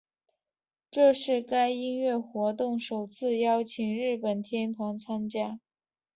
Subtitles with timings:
[0.89, 5.59] 这是该音乐活动首次邀请日本乐团参加。